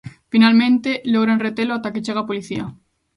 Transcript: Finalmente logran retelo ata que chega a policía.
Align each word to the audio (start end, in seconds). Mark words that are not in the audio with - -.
Finalmente 0.33 0.89
logran 1.13 1.41
retelo 1.45 1.71
ata 1.75 1.93
que 1.93 2.03
chega 2.05 2.19
a 2.21 2.29
policía. 2.29 2.65